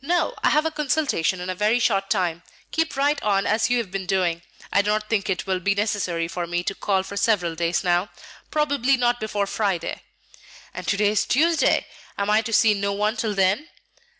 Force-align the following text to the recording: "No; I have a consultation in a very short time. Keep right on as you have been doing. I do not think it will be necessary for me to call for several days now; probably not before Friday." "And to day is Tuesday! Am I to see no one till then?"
"No; 0.00 0.34
I 0.42 0.50
have 0.50 0.66
a 0.66 0.72
consultation 0.72 1.40
in 1.40 1.48
a 1.48 1.54
very 1.54 1.78
short 1.78 2.10
time. 2.10 2.42
Keep 2.72 2.96
right 2.96 3.22
on 3.22 3.46
as 3.46 3.70
you 3.70 3.78
have 3.78 3.92
been 3.92 4.06
doing. 4.06 4.42
I 4.72 4.82
do 4.82 4.90
not 4.90 5.08
think 5.08 5.30
it 5.30 5.46
will 5.46 5.60
be 5.60 5.72
necessary 5.72 6.26
for 6.26 6.48
me 6.48 6.64
to 6.64 6.74
call 6.74 7.04
for 7.04 7.16
several 7.16 7.54
days 7.54 7.84
now; 7.84 8.10
probably 8.50 8.96
not 8.96 9.20
before 9.20 9.46
Friday." 9.46 10.02
"And 10.74 10.84
to 10.88 10.96
day 10.96 11.10
is 11.10 11.24
Tuesday! 11.24 11.86
Am 12.18 12.28
I 12.28 12.42
to 12.42 12.52
see 12.52 12.74
no 12.74 12.92
one 12.92 13.16
till 13.16 13.34
then?" 13.34 13.68